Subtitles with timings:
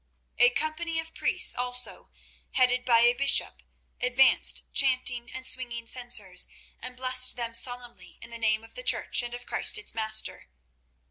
[0.39, 2.09] A company of priests also,
[2.53, 3.61] headed by a bishop,
[4.01, 6.47] advanced chanting and swinging censers,
[6.81, 10.49] and blessed them solemnly in the name of the Church and of Christ its Master.